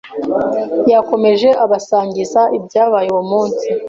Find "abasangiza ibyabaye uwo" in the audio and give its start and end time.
1.63-3.23